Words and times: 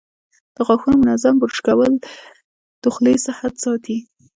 د 0.55 0.57
غاښونو 0.67 1.01
منظم 1.03 1.35
برش 1.41 1.57
کول 1.67 1.93
د 2.81 2.83
خولې 2.93 3.15
صحت 3.25 3.53
ساتي. 3.63 3.97